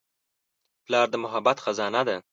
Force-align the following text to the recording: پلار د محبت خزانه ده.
پلار 0.85 1.07
د 1.11 1.15
محبت 1.23 1.57
خزانه 1.65 2.01
ده. 2.07 2.17